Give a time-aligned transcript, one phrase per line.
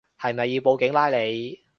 [0.19, 1.61] 係咪要報警拉你